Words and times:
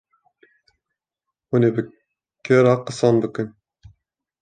hûnê 1.49 1.69
bi 1.75 1.81
kê 2.45 2.55
re 2.63 2.73
qisan 2.85 3.15
bikin. 3.21 3.49